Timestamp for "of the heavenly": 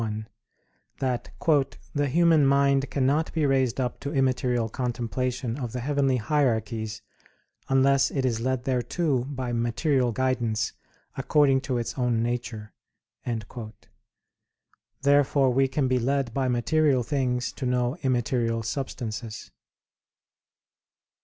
5.59-6.17